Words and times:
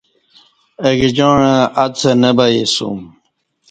اہ 0.83 0.89
گجاعں 0.99 1.61
اہ 1.81 1.85
څہ 1.97 2.11
نہ 2.21 2.29
بیی 2.37 2.63
سوم 2.75 2.99